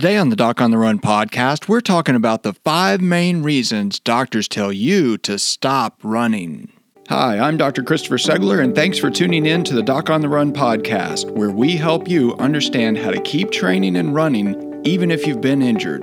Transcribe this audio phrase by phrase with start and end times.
[0.00, 4.00] Today on the Doc on the Run podcast, we're talking about the five main reasons
[4.00, 6.72] doctors tell you to stop running.
[7.10, 7.82] Hi, I'm Dr.
[7.82, 11.50] Christopher Segler, and thanks for tuning in to the Doc on the Run podcast, where
[11.50, 16.02] we help you understand how to keep training and running even if you've been injured.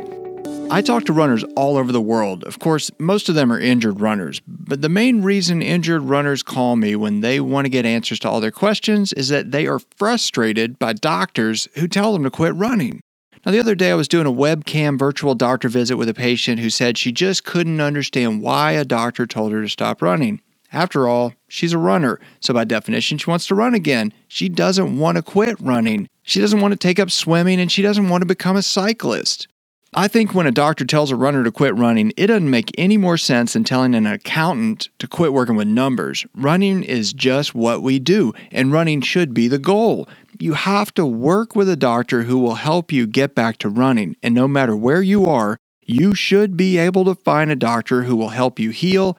[0.70, 2.44] I talk to runners all over the world.
[2.44, 6.76] Of course, most of them are injured runners, but the main reason injured runners call
[6.76, 9.80] me when they want to get answers to all their questions is that they are
[9.96, 13.02] frustrated by doctors who tell them to quit running.
[13.48, 16.60] Now, the other day I was doing a webcam virtual doctor visit with a patient
[16.60, 20.42] who said she just couldn't understand why a doctor told her to stop running.
[20.74, 24.12] After all, she's a runner, so by definition, she wants to run again.
[24.28, 26.10] She doesn't want to quit running.
[26.24, 29.48] She doesn't want to take up swimming, and she doesn't want to become a cyclist.
[29.94, 32.98] I think when a doctor tells a runner to quit running, it doesn't make any
[32.98, 36.26] more sense than telling an accountant to quit working with numbers.
[36.36, 40.10] Running is just what we do, and running should be the goal.
[40.40, 44.18] You have to work with a doctor who will help you get back to running,
[44.22, 48.18] and no matter where you are, you should be able to find a doctor who
[48.18, 49.18] will help you heal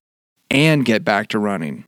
[0.51, 1.85] and get back to running.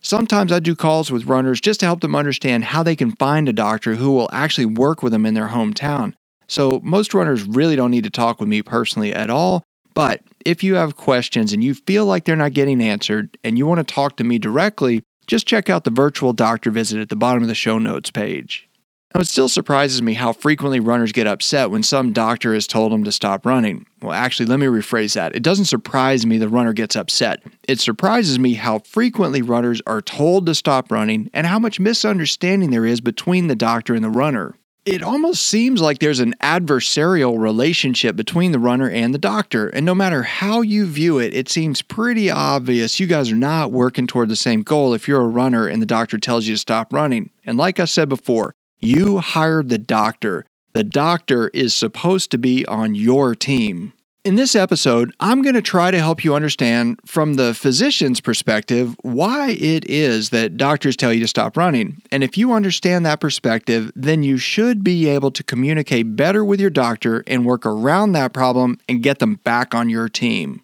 [0.00, 3.48] Sometimes I do calls with runners just to help them understand how they can find
[3.48, 6.14] a doctor who will actually work with them in their hometown.
[6.48, 9.64] So, most runners really don't need to talk with me personally at all.
[9.94, 13.66] But if you have questions and you feel like they're not getting answered and you
[13.66, 17.16] want to talk to me directly, just check out the virtual doctor visit at the
[17.16, 18.68] bottom of the show notes page.
[19.14, 22.92] Now, it still surprises me how frequently runners get upset when some doctor has told
[22.92, 23.86] them to stop running.
[24.02, 25.34] Well, actually, let me rephrase that.
[25.34, 27.42] It doesn't surprise me the runner gets upset.
[27.66, 32.70] It surprises me how frequently runners are told to stop running and how much misunderstanding
[32.70, 34.54] there is between the doctor and the runner
[34.86, 39.68] it almost seems like there's an adversarial relationship between the runner and the doctor.
[39.68, 43.72] And no matter how you view it, it seems pretty obvious you guys are not
[43.72, 46.58] working toward the same goal if you're a runner and the doctor tells you to
[46.58, 47.30] stop running.
[47.44, 50.46] And like I said before, you hired the doctor.
[50.72, 53.92] The doctor is supposed to be on your team.
[54.26, 58.96] In this episode, I'm going to try to help you understand from the physician's perspective
[59.02, 62.02] why it is that doctors tell you to stop running.
[62.10, 66.60] And if you understand that perspective, then you should be able to communicate better with
[66.60, 70.60] your doctor and work around that problem and get them back on your team.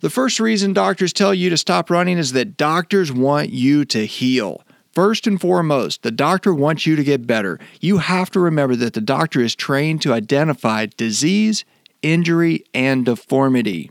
[0.00, 4.06] The first reason doctors tell you to stop running is that doctors want you to
[4.06, 4.64] heal.
[4.92, 7.60] First and foremost, the doctor wants you to get better.
[7.80, 11.64] You have to remember that the doctor is trained to identify disease
[12.02, 13.90] injury, and deformity.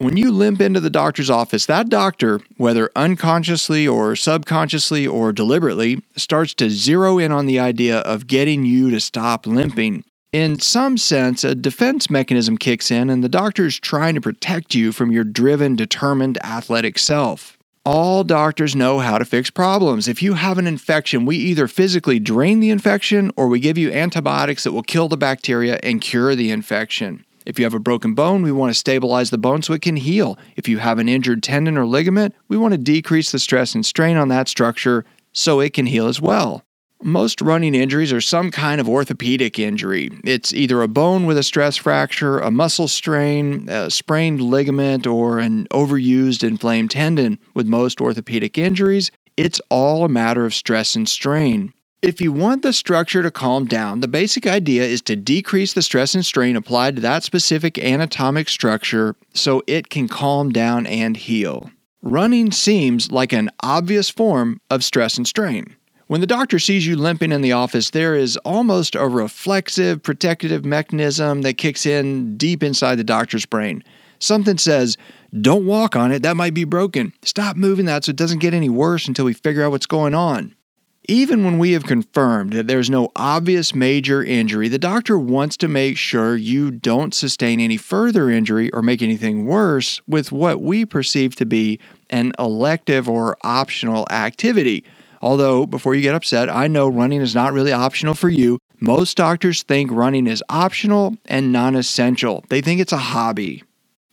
[0.00, 6.02] When you limp into the doctor's office, that doctor, whether unconsciously or subconsciously or deliberately,
[6.14, 10.04] starts to zero in on the idea of getting you to stop limping.
[10.32, 14.74] In some sense, a defense mechanism kicks in, and the doctor is trying to protect
[14.74, 17.58] you from your driven, determined athletic self.
[17.84, 20.06] All doctors know how to fix problems.
[20.06, 23.90] If you have an infection, we either physically drain the infection or we give you
[23.90, 27.24] antibiotics that will kill the bacteria and cure the infection.
[27.48, 29.96] If you have a broken bone, we want to stabilize the bone so it can
[29.96, 30.38] heal.
[30.54, 33.86] If you have an injured tendon or ligament, we want to decrease the stress and
[33.86, 36.62] strain on that structure so it can heal as well.
[37.02, 40.10] Most running injuries are some kind of orthopedic injury.
[40.24, 45.38] It's either a bone with a stress fracture, a muscle strain, a sprained ligament, or
[45.38, 47.38] an overused inflamed tendon.
[47.54, 51.72] With most orthopedic injuries, it's all a matter of stress and strain.
[52.00, 55.82] If you want the structure to calm down, the basic idea is to decrease the
[55.82, 61.16] stress and strain applied to that specific anatomic structure so it can calm down and
[61.16, 61.72] heal.
[62.00, 65.74] Running seems like an obvious form of stress and strain.
[66.06, 70.64] When the doctor sees you limping in the office, there is almost a reflexive protective
[70.64, 73.82] mechanism that kicks in deep inside the doctor's brain.
[74.20, 74.96] Something says,
[75.40, 77.12] Don't walk on it, that might be broken.
[77.22, 80.14] Stop moving that so it doesn't get any worse until we figure out what's going
[80.14, 80.54] on.
[81.10, 85.66] Even when we have confirmed that there's no obvious major injury, the doctor wants to
[85.66, 90.84] make sure you don't sustain any further injury or make anything worse with what we
[90.84, 91.80] perceive to be
[92.10, 94.84] an elective or optional activity.
[95.22, 98.58] Although, before you get upset, I know running is not really optional for you.
[98.78, 103.62] Most doctors think running is optional and non essential, they think it's a hobby.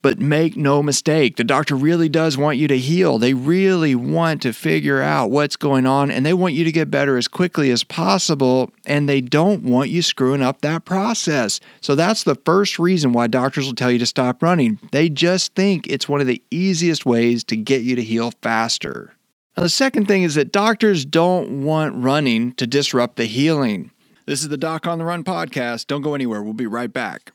[0.05, 3.17] But make no mistake, the doctor really does want you to heal.
[3.17, 6.91] They really want to figure out what's going on and they want you to get
[6.91, 8.69] better as quickly as possible.
[8.85, 11.59] And they don't want you screwing up that process.
[11.81, 14.77] So that's the first reason why doctors will tell you to stop running.
[14.91, 19.15] They just think it's one of the easiest ways to get you to heal faster.
[19.57, 23.89] Now, the second thing is that doctors don't want running to disrupt the healing.
[24.27, 25.87] This is the Doc on the Run podcast.
[25.87, 26.43] Don't go anywhere.
[26.43, 27.31] We'll be right back.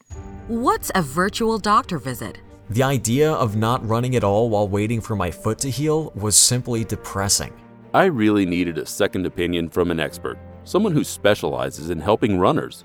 [0.46, 2.38] What's a virtual doctor visit?
[2.70, 6.36] The idea of not running at all while waiting for my foot to heal was
[6.36, 7.52] simply depressing.
[7.92, 12.84] I really needed a second opinion from an expert, someone who specializes in helping runners.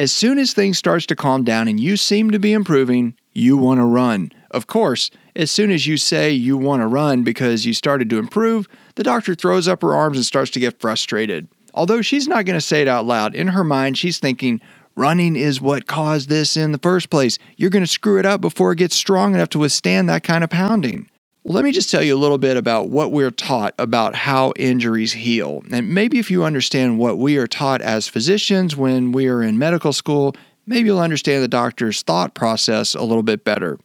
[0.00, 3.58] As soon as things starts to calm down and you seem to be improving, you
[3.58, 4.32] want to run.
[4.50, 8.16] Of course, as soon as you say you want to run because you started to
[8.16, 11.48] improve, the doctor throws up her arms and starts to get frustrated.
[11.74, 14.62] Although she's not going to say it out loud, in her mind she's thinking,
[14.96, 17.38] running is what caused this in the first place.
[17.58, 20.42] You're going to screw it up before it gets strong enough to withstand that kind
[20.42, 21.09] of pounding.
[21.44, 25.14] Let me just tell you a little bit about what we're taught about how injuries
[25.14, 25.62] heal.
[25.72, 29.58] And maybe if you understand what we are taught as physicians when we are in
[29.58, 33.78] medical school, maybe you'll understand the doctor's thought process a little bit better.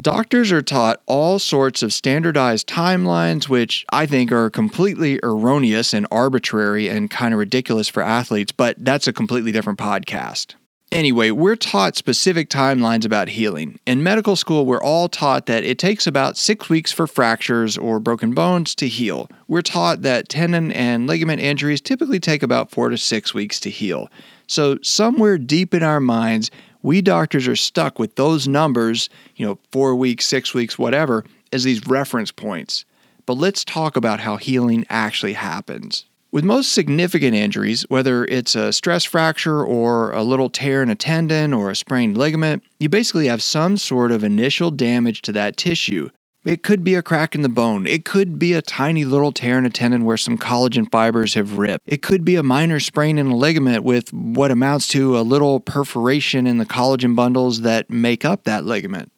[0.00, 6.06] Doctors are taught all sorts of standardized timelines, which I think are completely erroneous and
[6.10, 10.54] arbitrary and kind of ridiculous for athletes, but that's a completely different podcast.
[10.92, 13.78] Anyway, we're taught specific timelines about healing.
[13.86, 17.98] In medical school, we're all taught that it takes about six weeks for fractures or
[17.98, 19.26] broken bones to heal.
[19.48, 23.70] We're taught that tendon and ligament injuries typically take about four to six weeks to
[23.70, 24.10] heal.
[24.46, 26.50] So, somewhere deep in our minds,
[26.82, 31.24] we doctors are stuck with those numbers, you know, four weeks, six weeks, whatever,
[31.54, 32.84] as these reference points.
[33.24, 36.04] But let's talk about how healing actually happens.
[36.32, 40.94] With most significant injuries, whether it's a stress fracture or a little tear in a
[40.94, 45.58] tendon or a sprained ligament, you basically have some sort of initial damage to that
[45.58, 46.08] tissue.
[46.46, 47.86] It could be a crack in the bone.
[47.86, 51.58] It could be a tiny little tear in a tendon where some collagen fibers have
[51.58, 51.84] ripped.
[51.86, 55.60] It could be a minor sprain in a ligament with what amounts to a little
[55.60, 59.12] perforation in the collagen bundles that make up that ligament.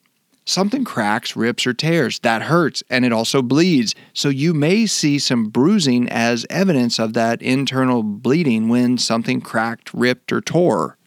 [0.47, 2.19] Something cracks, rips, or tears.
[2.21, 3.95] That hurts and it also bleeds.
[4.13, 9.95] So you may see some bruising as evidence of that internal bleeding when something cracked,
[9.95, 10.99] ripped, or tore.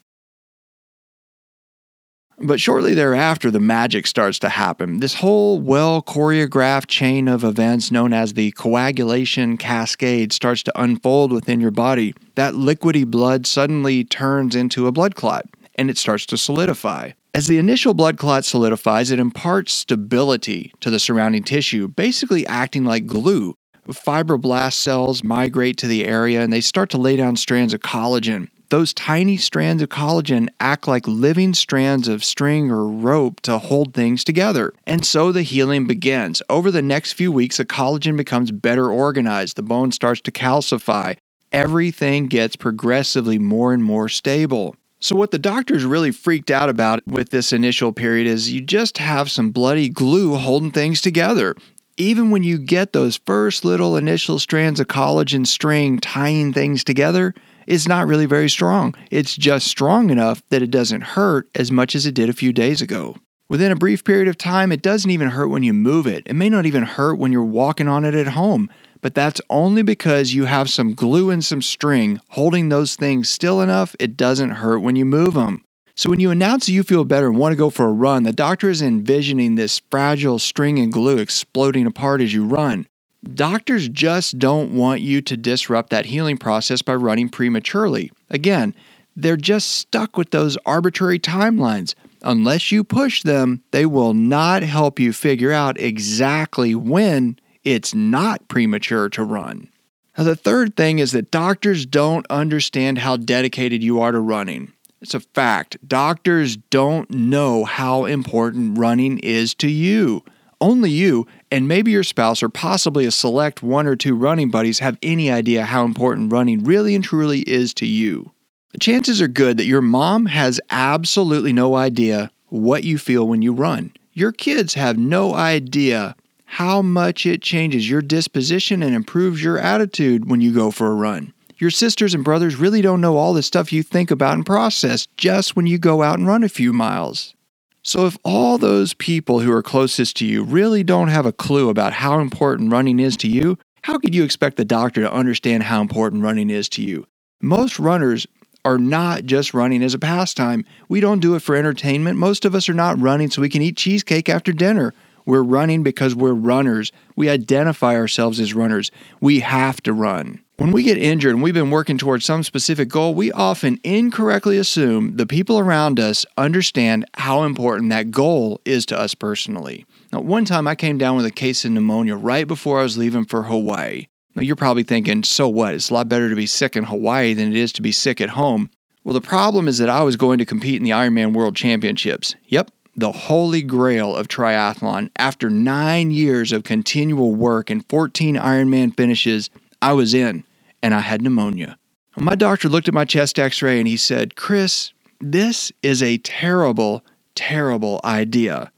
[2.40, 5.00] But shortly thereafter, the magic starts to happen.
[5.00, 11.32] This whole well choreographed chain of events, known as the coagulation cascade, starts to unfold
[11.32, 12.14] within your body.
[12.36, 17.10] That liquidy blood suddenly turns into a blood clot and it starts to solidify.
[17.34, 22.84] As the initial blood clot solidifies, it imparts stability to the surrounding tissue, basically acting
[22.84, 23.54] like glue.
[23.86, 28.48] Fibroblast cells migrate to the area and they start to lay down strands of collagen.
[28.70, 33.94] Those tiny strands of collagen act like living strands of string or rope to hold
[33.94, 34.74] things together.
[34.86, 36.42] And so the healing begins.
[36.50, 41.16] Over the next few weeks, the collagen becomes better organized, the bone starts to calcify.
[41.50, 44.76] Everything gets progressively more and more stable.
[45.00, 48.98] So, what the doctors really freaked out about with this initial period is you just
[48.98, 51.54] have some bloody glue holding things together.
[51.96, 57.32] Even when you get those first little initial strands of collagen string tying things together,
[57.68, 58.92] it's not really very strong.
[59.12, 62.52] It's just strong enough that it doesn't hurt as much as it did a few
[62.52, 63.16] days ago.
[63.48, 66.24] Within a brief period of time, it doesn't even hurt when you move it.
[66.26, 68.68] It may not even hurt when you're walking on it at home,
[69.00, 73.60] but that's only because you have some glue and some string holding those things still
[73.60, 75.64] enough it doesn't hurt when you move them.
[75.94, 78.32] So when you announce you feel better and want to go for a run, the
[78.32, 82.86] doctor is envisioning this fragile string and glue exploding apart as you run.
[83.34, 88.12] Doctors just don't want you to disrupt that healing process by running prematurely.
[88.30, 88.76] Again,
[89.16, 91.94] they're just stuck with those arbitrary timelines.
[92.22, 97.36] Unless you push them, they will not help you figure out exactly when
[97.74, 99.68] it's not premature to run.
[100.16, 104.72] Now, the third thing is that doctors don't understand how dedicated you are to running.
[105.02, 105.76] It's a fact.
[105.86, 110.24] Doctors don't know how important running is to you.
[110.62, 114.78] Only you and maybe your spouse or possibly a select one or two running buddies
[114.78, 118.32] have any idea how important running really and truly is to you.
[118.72, 123.42] The chances are good that your mom has absolutely no idea what you feel when
[123.42, 123.92] you run.
[124.14, 126.16] Your kids have no idea
[126.50, 130.94] how much it changes your disposition and improves your attitude when you go for a
[130.94, 131.34] run.
[131.58, 135.06] Your sisters and brothers really don't know all the stuff you think about and process
[135.18, 137.34] just when you go out and run a few miles.
[137.82, 141.68] So, if all those people who are closest to you really don't have a clue
[141.68, 145.64] about how important running is to you, how could you expect the doctor to understand
[145.64, 147.06] how important running is to you?
[147.42, 148.26] Most runners
[148.64, 150.64] are not just running as a pastime.
[150.88, 152.18] We don't do it for entertainment.
[152.18, 154.94] Most of us are not running so we can eat cheesecake after dinner.
[155.28, 156.90] We're running because we're runners.
[157.14, 158.90] We identify ourselves as runners.
[159.20, 160.42] We have to run.
[160.56, 164.56] When we get injured and we've been working towards some specific goal, we often incorrectly
[164.56, 169.84] assume the people around us understand how important that goal is to us personally.
[170.14, 172.96] Now, one time I came down with a case of pneumonia right before I was
[172.96, 174.06] leaving for Hawaii.
[174.34, 175.74] Now, you're probably thinking, so what?
[175.74, 178.22] It's a lot better to be sick in Hawaii than it is to be sick
[178.22, 178.70] at home.
[179.04, 182.34] Well, the problem is that I was going to compete in the Ironman World Championships.
[182.46, 185.10] Yep, the holy grail of triathlon.
[185.16, 189.50] After nine years of continual work and 14 Ironman finishes,
[189.80, 190.44] I was in
[190.82, 191.78] and I had pneumonia.
[192.16, 196.18] My doctor looked at my chest x ray and he said, Chris, this is a
[196.18, 198.72] terrible, terrible idea.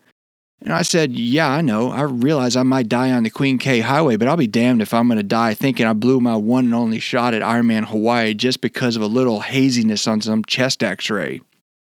[0.63, 1.91] And I said, Yeah, I know.
[1.91, 4.93] I realize I might die on the Queen K Highway, but I'll be damned if
[4.93, 8.35] I'm going to die thinking I blew my one and only shot at Ironman Hawaii
[8.35, 11.41] just because of a little haziness on some chest x ray.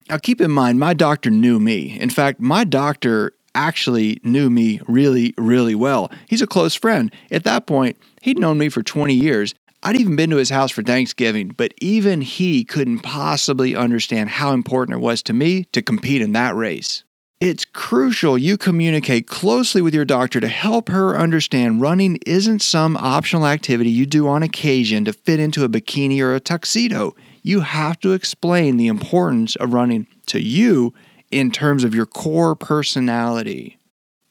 [0.09, 1.99] Now, keep in mind, my doctor knew me.
[1.99, 6.11] In fact, my doctor actually knew me really, really well.
[6.29, 7.13] He's a close friend.
[7.31, 9.55] At that point, he'd known me for 20 years.
[9.83, 14.53] I'd even been to his house for Thanksgiving, but even he couldn't possibly understand how
[14.53, 17.03] important it was to me to compete in that race.
[17.41, 22.97] It's crucial you communicate closely with your doctor to help her understand running isn't some
[22.97, 27.15] optional activity you do on occasion to fit into a bikini or a tuxedo.
[27.47, 30.93] You have to explain the importance of running to you
[31.31, 33.79] in terms of your core personality.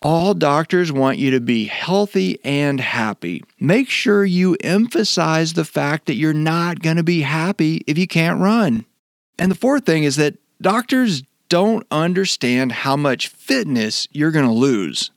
[0.04, 3.42] All doctors want you to be healthy and happy.
[3.58, 8.06] Make sure you emphasize the fact that you're not going to be happy if you
[8.06, 8.84] can't run.
[9.40, 14.52] And the fourth thing is that doctors don't understand how much fitness you're going to
[14.52, 15.12] lose.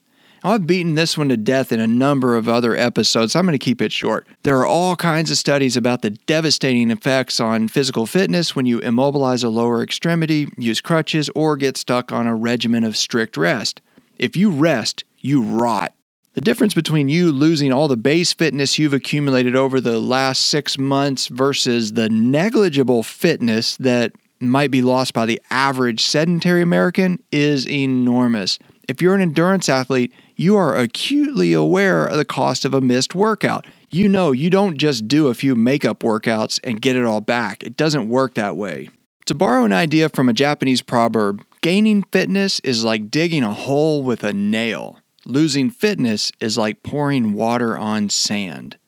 [0.45, 3.35] I've beaten this one to death in a number of other episodes.
[3.35, 4.27] I'm going to keep it short.
[4.43, 8.79] There are all kinds of studies about the devastating effects on physical fitness when you
[8.79, 13.81] immobilize a lower extremity, use crutches, or get stuck on a regimen of strict rest.
[14.19, 15.93] If you rest, you rot.
[16.35, 20.79] The difference between you losing all the base fitness you've accumulated over the last six
[20.79, 27.69] months versus the negligible fitness that might be lost by the average sedentary American is
[27.69, 28.59] enormous.
[28.89, 33.13] If you're an endurance athlete, you are acutely aware of the cost of a missed
[33.13, 33.67] workout.
[33.91, 37.65] You know you don't just do a few makeup workouts and get it all back.
[37.65, 38.89] It doesn't work that way.
[39.27, 44.05] To borrow an idea from a Japanese proverb, gaining fitness is like digging a hole
[44.05, 45.01] with a nail.
[45.27, 48.79] Losing fitness is like pouring water on sand.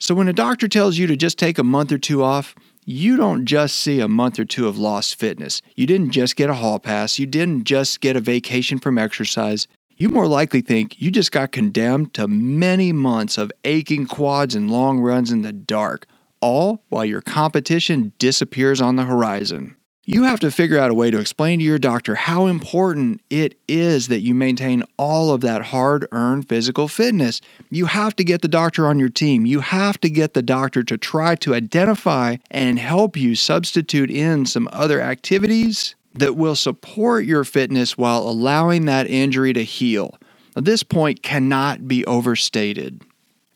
[0.00, 3.16] So when a doctor tells you to just take a month or two off, you
[3.16, 5.62] don't just see a month or two of lost fitness.
[5.76, 7.20] You didn't just get a hall pass.
[7.20, 9.68] You didn't just get a vacation from exercise.
[10.00, 14.70] You more likely think you just got condemned to many months of aching quads and
[14.70, 16.06] long runs in the dark,
[16.40, 19.74] all while your competition disappears on the horizon.
[20.04, 23.58] You have to figure out a way to explain to your doctor how important it
[23.66, 27.40] is that you maintain all of that hard earned physical fitness.
[27.68, 29.46] You have to get the doctor on your team.
[29.46, 34.46] You have to get the doctor to try to identify and help you substitute in
[34.46, 40.18] some other activities that will support your fitness while allowing that injury to heal.
[40.56, 43.02] Now, this point cannot be overstated.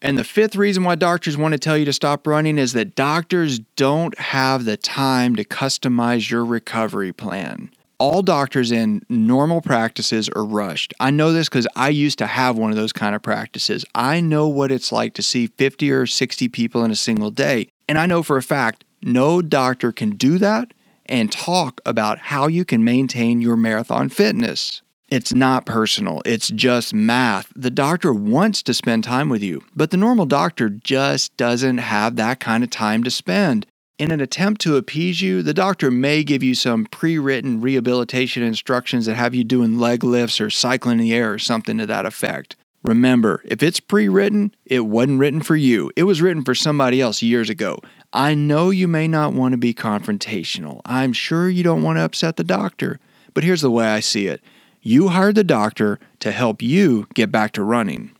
[0.01, 2.97] And the fifth reason why doctors want to tell you to stop running is that
[2.97, 7.71] doctors don't have the time to customize your recovery plan.
[7.99, 10.93] All doctors in normal practices are rushed.
[10.99, 13.85] I know this because I used to have one of those kind of practices.
[13.95, 17.69] I know what it's like to see 50 or 60 people in a single day.
[17.89, 20.73] And I know for a fact no doctor can do that
[21.07, 24.83] and talk about how you can maintain your marathon fitness.
[25.09, 27.53] It's not personal, it's just math.
[27.55, 32.17] The doctor wants to spend time with you, but the normal doctor just doesn't have
[32.17, 33.67] that kind of time to spend.
[33.99, 38.43] In an attempt to appease you, the doctor may give you some pre written rehabilitation
[38.43, 41.87] instructions that have you doing leg lifts or cycling in the air or something to
[41.87, 42.57] that effect.
[42.83, 45.93] Remember, if it's pre written, it wasn't written for you.
[45.95, 47.79] It was written for somebody else years ago.
[48.13, 50.83] I know you may not want to be confrontational.
[50.85, 53.01] I'm sure you don't want to upset the doctor.
[53.33, 54.43] But here's the way I see it
[54.83, 58.13] you hired the doctor to help you get back to running.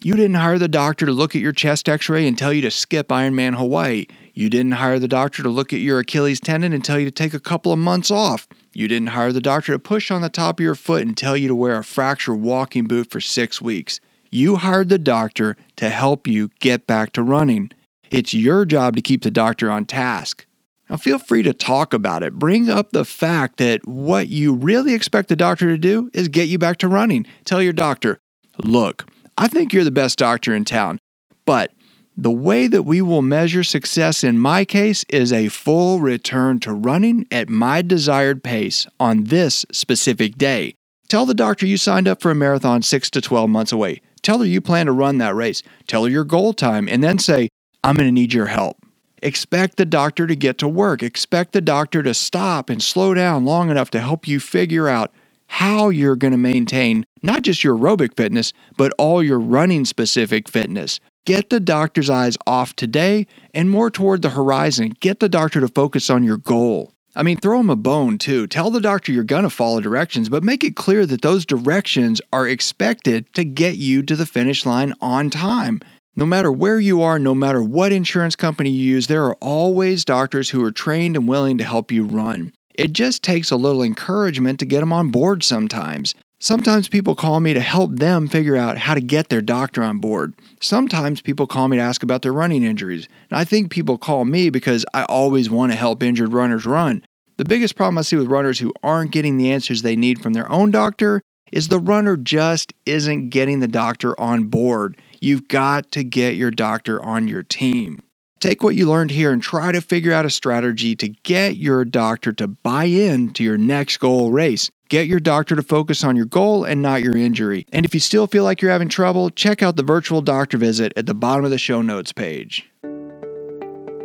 [0.00, 2.62] You didn't hire the doctor to look at your chest x ray and tell you
[2.62, 4.06] to skip Ironman Hawaii.
[4.32, 7.10] You didn't hire the doctor to look at your Achilles tendon and tell you to
[7.10, 8.46] take a couple of months off.
[8.72, 11.36] You didn't hire the doctor to push on the top of your foot and tell
[11.36, 14.00] you to wear a fracture walking boot for six weeks.
[14.30, 17.72] You hired the doctor to help you get back to running.
[18.10, 20.46] It's your job to keep the doctor on task.
[20.88, 22.34] Now, feel free to talk about it.
[22.34, 26.48] Bring up the fact that what you really expect the doctor to do is get
[26.48, 27.26] you back to running.
[27.44, 28.18] Tell your doctor,
[28.64, 30.98] look, I think you're the best doctor in town,
[31.44, 31.72] but
[32.16, 36.72] the way that we will measure success in my case is a full return to
[36.72, 40.74] running at my desired pace on this specific day.
[41.08, 44.00] Tell the doctor you signed up for a marathon 6 to 12 months away.
[44.22, 45.62] Tell her you plan to run that race.
[45.86, 47.48] Tell her your goal time, and then say,
[47.88, 48.84] I'm going to need your help.
[49.22, 51.02] Expect the doctor to get to work.
[51.02, 55.10] Expect the doctor to stop and slow down long enough to help you figure out
[55.46, 60.50] how you're going to maintain not just your aerobic fitness, but all your running specific
[60.50, 61.00] fitness.
[61.24, 64.92] Get the doctor's eyes off today and more toward the horizon.
[65.00, 66.92] Get the doctor to focus on your goal.
[67.16, 68.46] I mean, throw him a bone too.
[68.46, 72.20] Tell the doctor you're going to follow directions, but make it clear that those directions
[72.34, 75.80] are expected to get you to the finish line on time.
[76.18, 80.04] No matter where you are, no matter what insurance company you use, there are always
[80.04, 82.52] doctors who are trained and willing to help you run.
[82.74, 86.16] It just takes a little encouragement to get them on board sometimes.
[86.40, 90.00] Sometimes people call me to help them figure out how to get their doctor on
[90.00, 90.34] board.
[90.60, 93.06] Sometimes people call me to ask about their running injuries.
[93.30, 97.04] And I think people call me because I always want to help injured runners run.
[97.36, 100.32] The biggest problem I see with runners who aren't getting the answers they need from
[100.32, 101.22] their own doctor
[101.52, 104.96] is the runner just isn't getting the doctor on board.
[105.20, 108.02] You've got to get your doctor on your team.
[108.40, 111.84] Take what you learned here and try to figure out a strategy to get your
[111.84, 114.70] doctor to buy in to your next goal race.
[114.88, 117.66] Get your doctor to focus on your goal and not your injury.
[117.72, 120.92] And if you still feel like you're having trouble, check out the virtual doctor visit
[120.96, 122.70] at the bottom of the show notes page.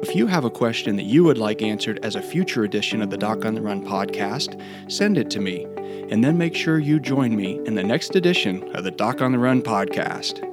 [0.02, 3.10] If you have a question that you would like answered as a future edition of
[3.10, 5.66] the Doc on the Run podcast, send it to me,
[6.10, 9.32] and then make sure you join me in the next edition of the Doc on
[9.32, 10.53] the Run podcast.